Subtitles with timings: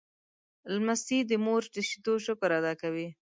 [0.73, 3.07] لمسی د مور د شیدو شکر ادا کوي.